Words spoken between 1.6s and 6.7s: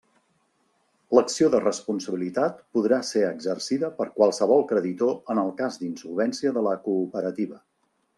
responsabilitat podrà ser exercida per qualsevol creditor en el cas d'insolvència de